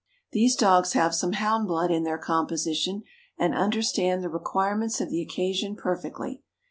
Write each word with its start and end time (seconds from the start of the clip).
"These 0.31 0.55
dogs 0.55 0.93
have 0.93 1.13
some 1.13 1.33
hound 1.33 1.67
blood 1.67 1.91
in 1.91 2.03
their 2.05 2.17
composition, 2.17 3.03
and 3.37 3.53
understand 3.53 4.23
the 4.23 4.29
requirements 4.29 4.99
of 4.99 5.11
the 5.11 5.21
occasion 5.21 5.75
perfectly. 5.75 6.41